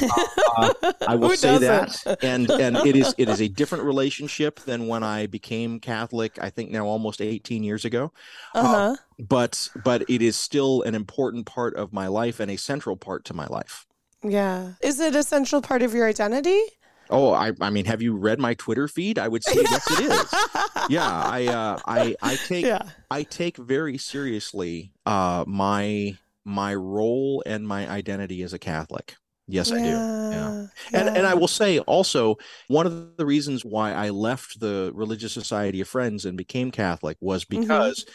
[0.55, 0.75] Uh,
[1.09, 2.05] I will say doesn't?
[2.05, 6.39] that, and and it is it is a different relationship than when I became Catholic.
[6.39, 8.13] I think now almost eighteen years ago.
[8.55, 8.77] Uh, uh-huh.
[8.77, 12.99] Uh, but but it is still an important part of my life and a central
[12.99, 13.87] part to my life.
[14.23, 16.61] Yeah, is it a central part of your identity?
[17.09, 19.19] Oh, I, I mean, have you read my Twitter feed?
[19.19, 20.35] I would say yes, it is.
[20.89, 22.83] Yeah, I, uh, I, I take, yeah.
[23.11, 29.17] I take very seriously uh, my my role and my identity as a Catholic.
[29.49, 29.89] Yes, yeah, I do.
[29.89, 30.31] Yeah.
[30.31, 30.67] yeah.
[31.01, 32.37] And and I will say also
[32.69, 37.17] one of the reasons why I left the Religious Society of Friends and became Catholic
[37.21, 37.61] was mm-hmm.
[37.61, 38.13] because mm-hmm.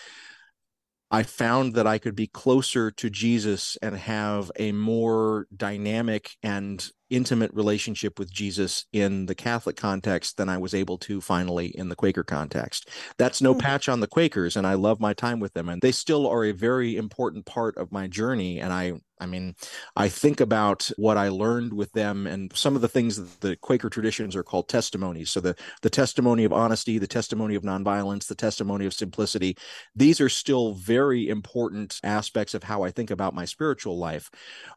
[1.11, 6.85] I found that I could be closer to Jesus and have a more dynamic and
[7.09, 11.89] intimate relationship with Jesus in the Catholic context than I was able to finally in
[11.89, 12.89] the Quaker context.
[13.17, 13.61] That's no mm-hmm.
[13.61, 16.45] patch on the Quakers, and I love my time with them, and they still are
[16.45, 18.59] a very important part of my journey.
[18.59, 19.55] And I, I mean,
[19.95, 23.55] I think about what I learned with them, and some of the things that the
[23.55, 25.29] Quaker traditions are called testimonies.
[25.29, 29.57] So the the testimony of honesty, the testimony of nonviolence, the testimony of simplicity.
[29.95, 34.29] These are still very important aspects of how I think about my spiritual life,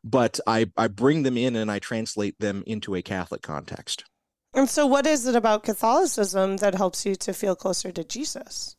[0.04, 4.04] but I I bring them in and I translate translate them into a Catholic context.
[4.52, 8.76] And so, what is it about Catholicism that helps you to feel closer to Jesus?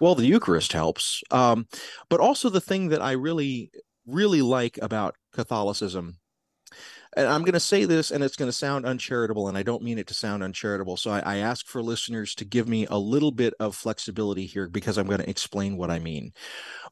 [0.00, 1.22] Well, the Eucharist helps.
[1.30, 1.66] Um,
[2.08, 3.70] but also, the thing that I really,
[4.06, 6.18] really like about Catholicism
[7.16, 9.82] and I'm going to say this, and it's going to sound uncharitable, and I don't
[9.82, 10.96] mean it to sound uncharitable.
[10.96, 14.68] So I, I, ask for listeners to give me a little bit of flexibility here
[14.68, 16.32] because I'm going to explain what I mean.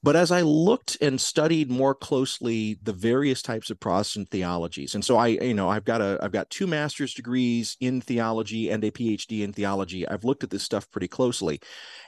[0.02, 5.04] But as I looked and studied more closely the various types of Protestant theologies, and
[5.04, 8.83] so I, you know, I've got a, I've got two master's degrees in theology and
[8.83, 10.07] a PhD in theology.
[10.09, 11.61] I've looked at this stuff pretty closely,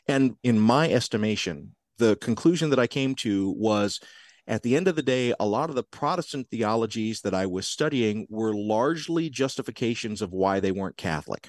[0.08, 4.00] and in my estimation, the conclusion that I came to was
[4.50, 7.68] at the end of the day, a lot of the Protestant theologies that I was
[7.68, 11.48] studying were largely justifications of why they weren't Catholic.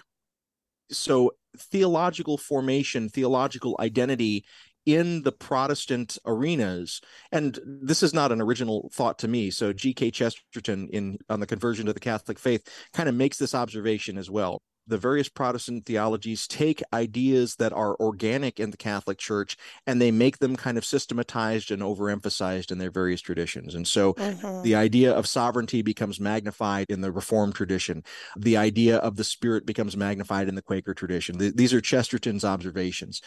[0.91, 4.45] So, theological formation, theological identity
[4.85, 9.49] in the Protestant arenas, and this is not an original thought to me.
[9.49, 10.11] So, G.K.
[10.11, 14.29] Chesterton, in on the conversion to the Catholic faith, kind of makes this observation as
[14.29, 19.55] well the various Protestant theologies take ideas that are organic in the Catholic Church
[19.87, 23.73] and they make them kind of systematized and overemphasized in their various traditions.
[23.73, 24.63] And so mm-hmm.
[24.63, 28.03] the idea of sovereignty becomes magnified in the Reformed tradition.
[28.35, 31.37] The idea of the Spirit becomes magnified in the Quaker tradition.
[31.37, 33.21] these are Chesterton's observations.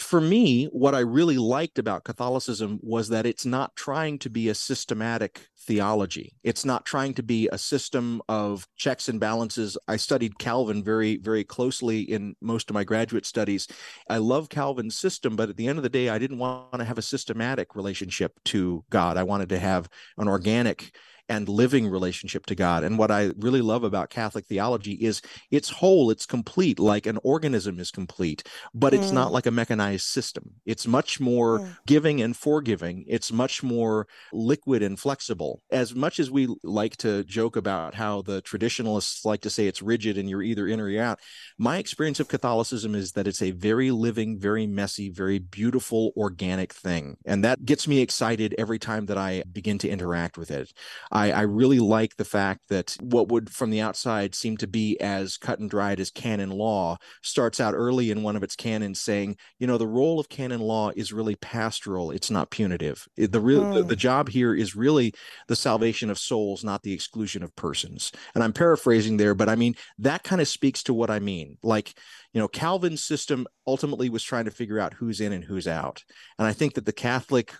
[0.00, 4.48] For me, what I really liked about Catholicism was that it's not trying to be
[4.48, 6.32] a systematic theology.
[6.42, 9.78] It's not trying to be a system of checks and balances.
[9.86, 13.68] I studied Calvin very, very very closely in most of my graduate studies.
[14.08, 16.84] I love Calvin's system, but at the end of the day, I didn't want to
[16.84, 19.16] have a systematic relationship to God.
[19.16, 20.96] I wanted to have an organic
[21.28, 22.84] and living relationship to God.
[22.84, 27.18] And what I really love about Catholic theology is it's whole, it's complete, like an
[27.22, 28.42] organism is complete,
[28.74, 29.14] but it's mm.
[29.14, 30.52] not like a mechanized system.
[30.64, 31.76] It's much more mm.
[31.86, 33.04] giving and forgiving.
[33.08, 35.62] It's much more liquid and flexible.
[35.70, 39.82] As much as we like to joke about how the traditionalists like to say it's
[39.82, 41.20] rigid and you're either in or you're out,
[41.58, 46.72] my experience of Catholicism is that it's a very living, very messy, very beautiful, organic
[46.72, 47.16] thing.
[47.24, 50.72] And that gets me excited every time that I begin to interact with it.
[51.16, 55.00] I, I really like the fact that what would from the outside seem to be
[55.00, 59.00] as cut and dried as canon law starts out early in one of its canons
[59.00, 63.06] saying, you know, the role of canon law is really pastoral, it's not punitive.
[63.16, 63.74] The real mm.
[63.76, 65.14] the, the job here is really
[65.48, 68.12] the salvation of souls, not the exclusion of persons.
[68.34, 71.56] And I'm paraphrasing there, but I mean that kind of speaks to what I mean.
[71.62, 71.98] Like,
[72.34, 76.04] you know, Calvin's system ultimately was trying to figure out who's in and who's out.
[76.38, 77.54] And I think that the Catholic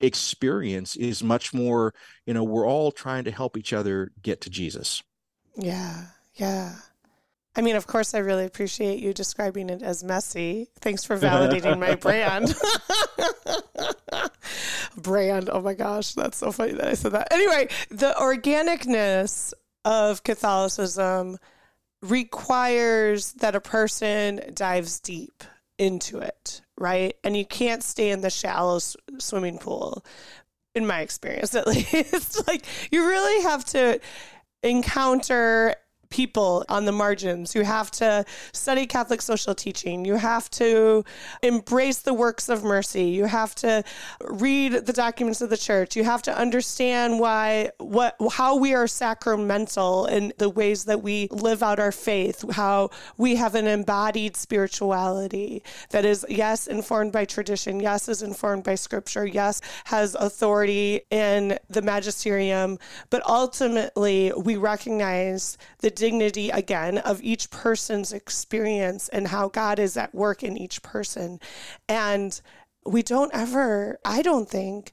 [0.00, 1.94] experience is much more,
[2.26, 5.02] you know, we're all trying to help each other get to Jesus.
[5.56, 6.04] Yeah.
[6.34, 6.74] Yeah.
[7.56, 10.68] I mean, of course, I really appreciate you describing it as messy.
[10.80, 12.54] Thanks for validating my brand.
[14.98, 15.48] brand.
[15.50, 17.32] Oh my gosh, that's so funny that I said that.
[17.32, 19.54] Anyway, the organicness
[19.86, 21.38] of Catholicism
[22.02, 25.42] requires that a person dives deep
[25.78, 27.14] into it, right?
[27.24, 30.04] And you can't stay in the shallow s- swimming pool,
[30.74, 32.46] in my experience at least.
[32.46, 33.98] like you really have to
[34.62, 35.74] encounter
[36.10, 37.54] people on the margins.
[37.54, 40.04] You have to study Catholic social teaching.
[40.04, 41.04] You have to
[41.42, 43.04] embrace the works of mercy.
[43.04, 43.84] You have to
[44.20, 45.96] read the documents of the church.
[45.96, 51.28] You have to understand why what how we are sacramental in the ways that we
[51.30, 57.24] live out our faith, how we have an embodied spirituality that is yes informed by
[57.24, 62.78] tradition, yes is informed by scripture, yes has authority in the magisterium,
[63.10, 69.96] but ultimately we recognize the dignity again of each person's experience and how God is
[69.96, 71.40] at work in each person.
[71.88, 72.40] And
[72.86, 74.92] we don't ever, I don't think,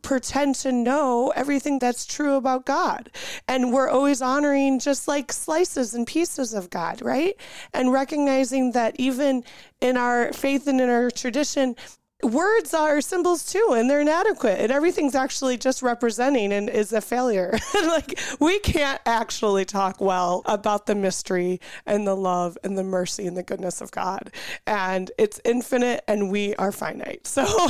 [0.00, 3.10] pretend to know everything that's true about God.
[3.48, 7.34] And we're always honoring just like slices and pieces of God, right?
[7.74, 9.44] And recognizing that even
[9.80, 11.76] in our faith and in our tradition,
[12.22, 17.00] words are symbols too and they're inadequate and everything's actually just representing and is a
[17.00, 22.84] failure like we can't actually talk well about the mystery and the love and the
[22.84, 24.30] mercy and the goodness of god
[24.66, 27.44] and it's infinite and we are finite so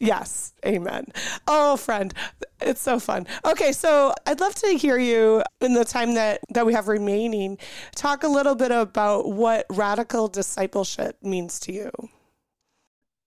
[0.00, 1.06] Yes, amen.
[1.48, 2.14] Oh, friend,
[2.60, 3.26] it's so fun.
[3.44, 7.58] Okay, so I'd love to hear you in the time that, that we have remaining
[7.96, 11.90] talk a little bit about what radical discipleship means to you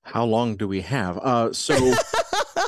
[0.04, 1.18] how long do we have?
[1.18, 1.94] Uh, so,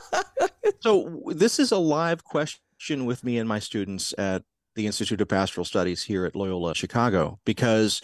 [0.80, 4.44] so this is a live question with me and my students at
[4.76, 8.02] the Institute of Pastoral Studies here at Loyola Chicago because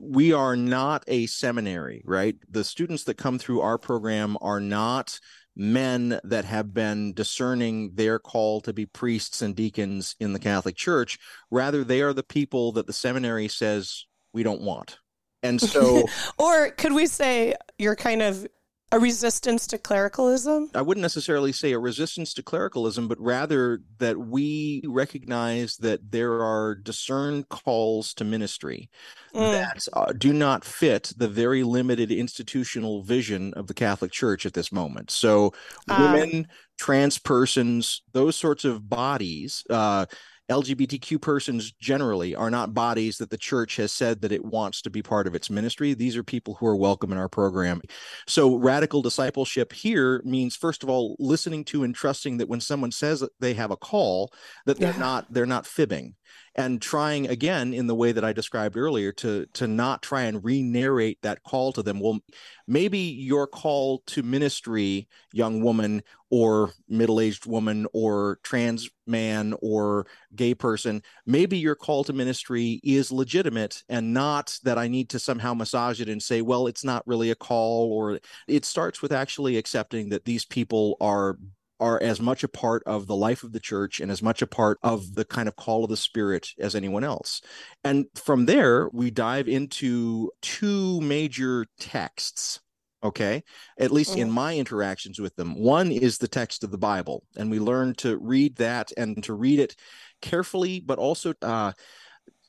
[0.00, 2.36] we are not a seminary, right?
[2.48, 5.18] The students that come through our program are not
[5.56, 10.76] men that have been discerning their call to be priests and deacons in the Catholic
[10.76, 11.18] Church.
[11.50, 14.98] Rather, they are the people that the seminary says we don't want.
[15.42, 16.04] And so,
[16.38, 18.46] or could we say you're kind of
[18.92, 20.70] a resistance to clericalism?
[20.74, 26.42] I wouldn't necessarily say a resistance to clericalism, but rather that we recognize that there
[26.42, 28.88] are discerned calls to ministry
[29.34, 29.50] mm.
[29.50, 34.54] that uh, do not fit the very limited institutional vision of the Catholic Church at
[34.54, 35.10] this moment.
[35.10, 35.52] So,
[35.88, 36.46] uh, women,
[36.78, 40.06] trans persons, those sorts of bodies, uh,
[40.50, 44.90] LGBTQ persons generally are not bodies that the church has said that it wants to
[44.90, 45.92] be part of its ministry.
[45.92, 47.80] These are people who are welcome in our program.
[48.26, 52.92] So, radical discipleship here means, first of all, listening to and trusting that when someone
[52.92, 54.32] says they have a call,
[54.66, 54.98] that they're yeah.
[54.98, 56.14] not they're not fibbing
[56.56, 60.42] and trying again in the way that I described earlier to to not try and
[60.42, 62.00] re-narrate that call to them.
[62.00, 62.18] Well,
[62.66, 70.54] maybe your call to ministry, young woman, or middle-aged woman or trans man or gay
[70.54, 75.54] person maybe your call to ministry is legitimate and not that i need to somehow
[75.54, 79.56] massage it and say well it's not really a call or it starts with actually
[79.56, 81.38] accepting that these people are
[81.80, 84.46] are as much a part of the life of the church and as much a
[84.46, 87.40] part of the kind of call of the spirit as anyone else.
[87.84, 92.60] And from there, we dive into two major texts
[93.02, 93.42] okay
[93.78, 94.20] at least mm.
[94.20, 97.94] in my interactions with them one is the text of the bible and we learn
[97.94, 99.76] to read that and to read it
[100.22, 101.72] carefully but also uh,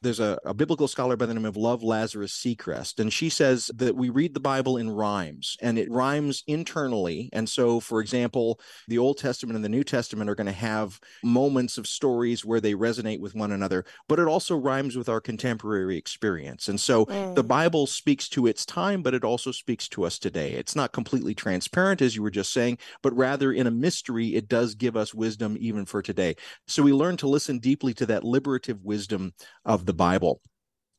[0.07, 3.69] there's a, a, biblical scholar by the name of Love Lazarus Sechrest, and she says
[3.75, 7.29] that we read the Bible in rhymes, and it rhymes internally.
[7.33, 10.99] And so, for example, the Old Testament and the New Testament are going to have
[11.23, 15.19] moments of stories where they resonate with one another, but it also rhymes with our
[15.19, 16.69] contemporary experience.
[16.69, 17.35] And so, mm.
[17.35, 20.53] the Bible speaks to its time, but it also speaks to us today.
[20.53, 24.47] It's not completely transparent, as you were just saying, but rather in a mystery, it
[24.47, 26.35] does give us wisdom even for today.
[26.65, 29.33] So, we learn to listen deeply to that liberative wisdom
[29.65, 30.41] of the Bible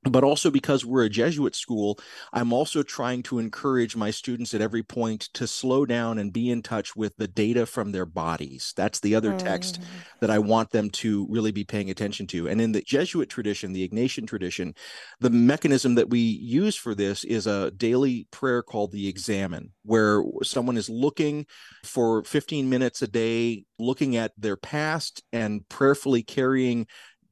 [0.05, 1.99] but also because we're a Jesuit school,
[2.33, 6.51] I'm also trying to encourage my students at every point to slow down and be
[6.51, 8.73] in touch with the data from their bodies.
[8.77, 9.85] That's the other text mm.
[10.21, 12.49] that I want them to really be paying attention to.
[12.49, 14.75] And in the Jesuit tradition, the Ignatian tradition,
[15.21, 20.23] the mechanism that we use for this is a daily prayer called the Examen, where
[20.45, 21.45] someone is looking
[21.85, 26.87] for 15 minutes a day, looking at their past and prayerfully carrying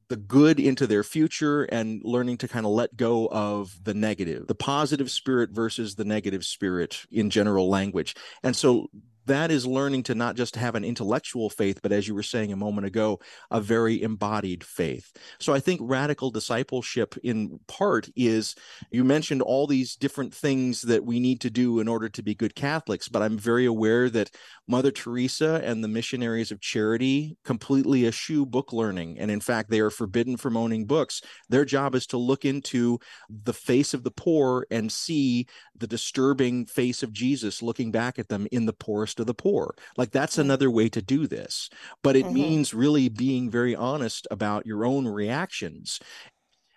[0.09, 4.47] the good into their future and learning to kind of let go of the negative,
[4.47, 8.15] the positive spirit versus the negative spirit in general language.
[8.43, 8.87] And so
[9.27, 12.51] that is learning to not just have an intellectual faith, but as you were saying
[12.51, 13.19] a moment ago,
[13.51, 15.11] a very embodied faith.
[15.39, 18.55] So I think radical discipleship, in part, is
[18.91, 22.35] you mentioned all these different things that we need to do in order to be
[22.35, 24.31] good Catholics, but I'm very aware that
[24.67, 29.19] Mother Teresa and the missionaries of charity completely eschew book learning.
[29.19, 31.21] And in fact, they are forbidden from owning books.
[31.49, 32.99] Their job is to look into
[33.29, 38.29] the face of the poor and see the disturbing face of Jesus looking back at
[38.29, 39.75] them in the poorest of the poor.
[39.97, 41.69] Like that's another way to do this.
[42.03, 42.33] But it mm-hmm.
[42.33, 45.99] means really being very honest about your own reactions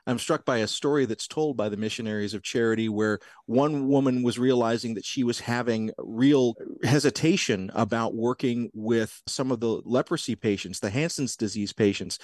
[0.07, 4.22] I'm struck by a story that's told by the missionaries of charity where one woman
[4.22, 10.34] was realizing that she was having real hesitation about working with some of the leprosy
[10.34, 12.18] patients, the Hansen's disease patients.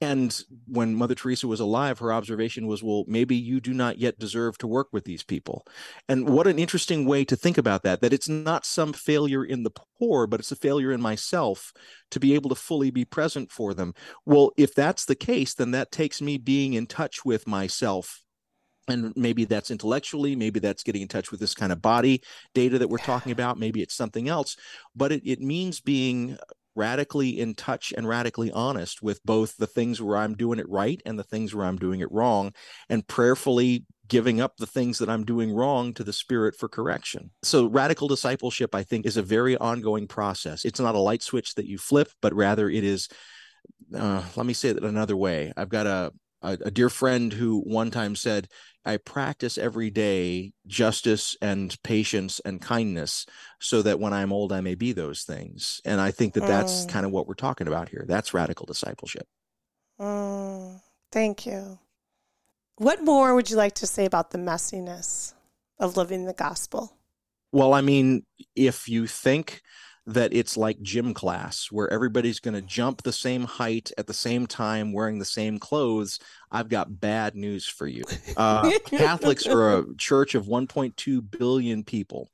[0.00, 4.18] And when Mother Teresa was alive, her observation was, well, maybe you do not yet
[4.18, 5.66] deserve to work with these people.
[6.08, 9.62] And what an interesting way to think about that, that it's not some failure in
[9.62, 11.72] the poor, but it's a failure in myself
[12.12, 13.92] to be able to fully be present for them.
[14.24, 18.22] Well, if that's the case, then that takes me being in touch with myself
[18.88, 22.22] and maybe that's intellectually maybe that's getting in touch with this kind of body
[22.54, 24.56] data that we're talking about maybe it's something else
[24.96, 26.36] but it, it means being
[26.74, 31.00] radically in touch and radically honest with both the things where I'm doing it right
[31.04, 32.52] and the things where I'm doing it wrong,
[32.88, 37.30] and prayerfully giving up the things that I'm doing wrong to the Spirit for correction.
[37.42, 40.64] So, radical discipleship, I think, is a very ongoing process.
[40.64, 43.08] It's not a light switch that you flip, but rather it is.
[43.94, 45.52] Uh, let me say it another way.
[45.56, 46.12] I've got a,
[46.42, 48.48] a, a dear friend who one time said,
[48.84, 53.26] I practice every day justice and patience and kindness
[53.60, 55.80] so that when I'm old, I may be those things.
[55.84, 56.88] And I think that that's mm.
[56.88, 58.04] kind of what we're talking about here.
[58.08, 59.26] That's radical discipleship.
[60.00, 60.80] Mm.
[61.12, 61.78] Thank you.
[62.76, 65.34] What more would you like to say about the messiness
[65.78, 66.96] of living the gospel?
[67.52, 68.24] Well, I mean,
[68.54, 69.60] if you think
[70.06, 74.14] that it's like gym class where everybody's going to jump the same height at the
[74.14, 76.18] same time wearing the same clothes
[76.50, 78.04] I've got bad news for you.
[78.36, 82.30] Uh, Catholics are a church of 1.2 billion people,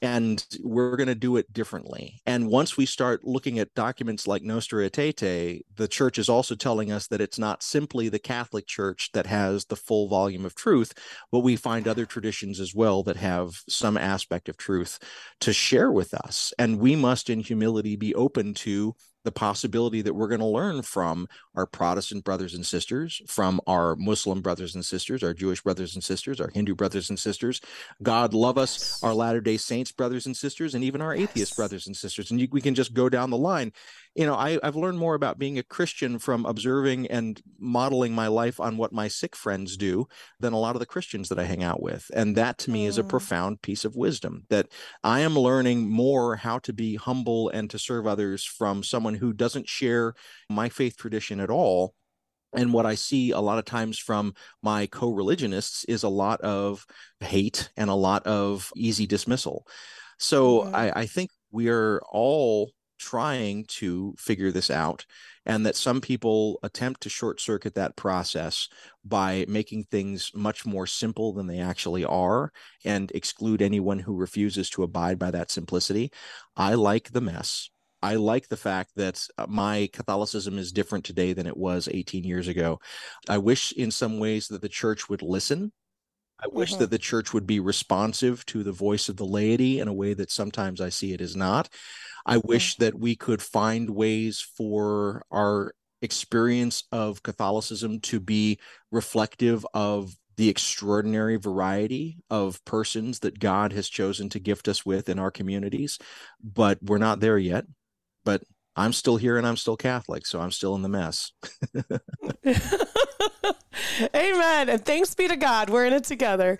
[0.00, 2.20] and we're going to do it differently.
[2.26, 6.92] And once we start looking at documents like Nostra Aetate, the church is also telling
[6.92, 10.92] us that it's not simply the Catholic Church that has the full volume of truth,
[11.32, 14.98] but we find other traditions as well that have some aspect of truth
[15.40, 16.52] to share with us.
[16.58, 18.94] And we must, in humility, be open to
[19.28, 23.94] the possibility that we're going to learn from our Protestant brothers and sisters, from our
[23.94, 27.60] Muslim brothers and sisters, our Jewish brothers and sisters, our Hindu brothers and sisters.
[28.02, 31.28] God love us, our Latter day Saints brothers and sisters, and even our yes.
[31.28, 32.30] atheist brothers and sisters.
[32.30, 33.74] And you, we can just go down the line
[34.18, 38.26] you know I, have learned more about being a christian from observing and modeling my
[38.26, 40.08] life on what my Sikh friends do
[40.40, 42.84] than a lot of the christians that i hang out with and that to me
[42.84, 42.88] mm.
[42.88, 43.08] is a mm.
[43.08, 44.68] profound piece of wisdom that
[45.04, 49.32] i am learning more how to be humble and to serve others from someone who
[49.32, 50.14] doesn't share
[50.48, 51.94] my faith tradition at all
[52.54, 56.40] and what I see a lot of times from my co religionists is a lot
[56.40, 56.86] of
[57.20, 59.66] hate and a lot of easy dismissal.
[60.18, 60.74] So mm.
[60.74, 65.06] I, I think we are all trying to figure this out
[65.46, 68.68] and that some people attempt to short circuit that process
[69.04, 72.50] by making things much more simple than they actually are
[72.84, 76.10] and exclude anyone who refuses to abide by that simplicity.
[76.56, 77.70] I like the mess.
[78.02, 82.24] I like the fact that uh, my Catholicism is different today than it was 18
[82.24, 82.80] years ago.
[83.28, 85.72] I wish in some ways that the church would listen.
[86.40, 86.80] I wish mm-hmm.
[86.80, 90.14] that the church would be responsive to the voice of the laity in a way
[90.14, 91.68] that sometimes I see it is not.
[92.24, 98.60] I wish that we could find ways for our experience of Catholicism to be
[98.92, 105.08] reflective of the extraordinary variety of persons that God has chosen to gift us with
[105.08, 105.98] in our communities.
[106.40, 107.66] But we're not there yet.
[108.28, 108.42] But
[108.76, 111.32] I'm still here and I'm still Catholic, so I'm still in the mess.
[114.14, 114.68] Amen.
[114.68, 115.70] And thanks be to God.
[115.70, 116.58] We're in it together.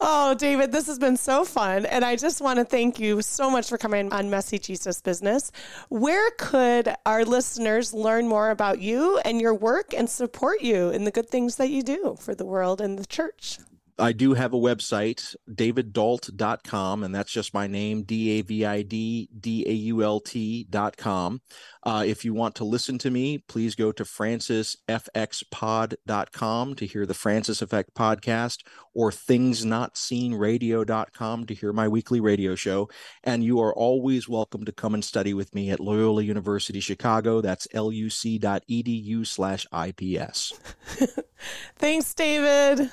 [0.00, 1.84] Oh, David, this has been so fun.
[1.84, 5.52] And I just want to thank you so much for coming on Messy Jesus Business.
[5.90, 11.04] Where could our listeners learn more about you and your work and support you in
[11.04, 13.58] the good things that you do for the world and the church?
[14.00, 18.82] I do have a website, daviddault.com, and that's just my name, D A V I
[18.82, 21.42] D D A U L T.com.
[21.82, 27.14] Uh, if you want to listen to me, please go to francisfxpod.com to hear the
[27.14, 28.58] Francis Effect podcast
[28.94, 32.90] or thingsnotseenradio.com to hear my weekly radio show.
[33.22, 37.40] And you are always welcome to come and study with me at Loyola University Chicago.
[37.40, 40.52] That's luc.edu slash IPS.
[41.76, 42.90] Thanks, David.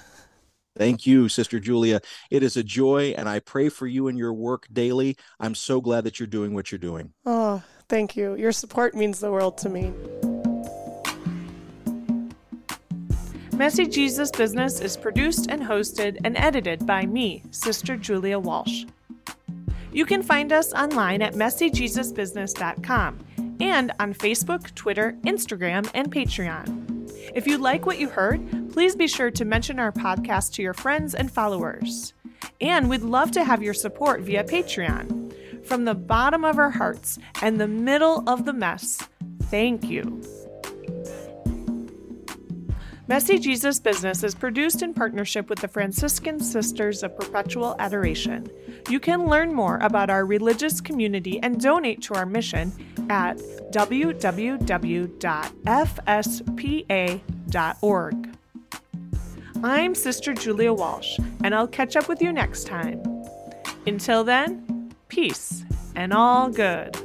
[0.77, 2.01] Thank you, Sister Julia.
[2.29, 5.17] It is a joy, and I pray for you and your work daily.
[5.39, 7.13] I'm so glad that you're doing what you're doing.
[7.25, 8.35] Oh, thank you.
[8.35, 9.91] Your support means the world to me.
[13.53, 18.85] Messy Jesus Business is produced and hosted and edited by me, Sister Julia Walsh.
[19.91, 23.25] You can find us online at messyjesusbusiness.com
[23.59, 26.87] and on Facebook, Twitter, Instagram, and Patreon.
[27.33, 28.39] If you like what you heard,
[28.77, 32.13] please be sure to mention our podcast to your friends and followers.
[32.61, 35.65] And we'd love to have your support via Patreon.
[35.65, 38.99] From the bottom of our hearts and the middle of the mess,
[39.45, 40.21] thank you.
[43.07, 48.47] Messy Jesus Business is produced in partnership with the Franciscan Sisters of Perpetual Adoration.
[48.89, 52.71] You can learn more about our religious community and donate to our mission
[53.09, 53.37] at
[53.71, 54.27] www.fspa.org.
[59.63, 63.01] I'm Sister Julia Walsh, and I'll catch up with you next time.
[63.87, 65.63] Until then, peace
[65.95, 66.95] and all good.